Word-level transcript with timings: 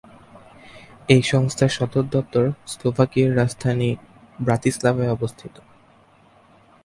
এই 1.09 1.21
সংস্থার 1.23 1.71
সদর 1.77 2.05
দপ্তর 2.11 2.45
স্লোভাকিয়ার 2.67 3.35
রাজধানী 3.35 3.89
ব্রাতিস্লাভায় 4.39 5.11
অবস্থিত। 5.11 5.55